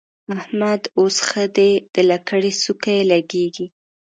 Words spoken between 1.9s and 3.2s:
د لکړې څوکه يې